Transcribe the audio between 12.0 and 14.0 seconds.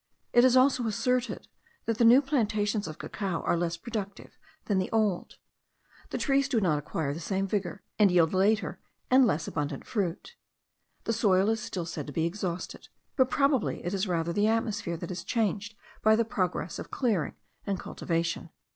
to be exhausted; but probably it